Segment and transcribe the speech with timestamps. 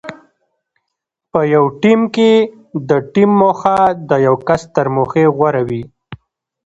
[1.31, 2.31] په یو ټیم کې
[2.89, 3.77] د ټیم موخه
[4.09, 5.83] د یو کس تر موخې غوره وي.